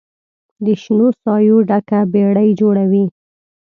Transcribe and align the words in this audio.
د 0.65 0.67
شنو 0.81 1.07
سایو 1.23 1.57
ډکه 1.69 1.99
بیړۍ 2.13 2.49
جوړوي 2.61 3.05